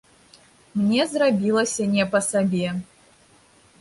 [0.79, 2.65] Мне зрабілася не па сабе.